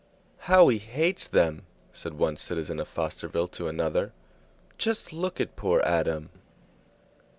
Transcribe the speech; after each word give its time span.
"How 0.49 0.67
he 0.69 0.79
hates 0.79 1.27
them!" 1.27 1.61
said 1.93 2.15
one 2.15 2.35
citizen 2.35 2.79
of 2.79 2.87
Fosterville 2.91 3.49
to 3.51 3.67
another. 3.67 4.13
"Just 4.79 5.13
look 5.13 5.39
at 5.39 5.55
poor 5.55 5.79
Adam!" 5.85 6.31